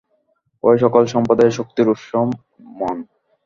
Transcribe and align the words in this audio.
ঐ-সকল 0.63 1.03
সম্প্রদায়ের 1.13 1.57
শক্তির 1.59 1.91
উৎস 1.93 2.09
মন। 2.15 2.31